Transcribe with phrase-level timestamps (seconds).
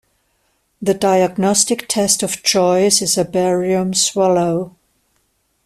[0.81, 4.75] The diagnostic test of choice is a barium swallow.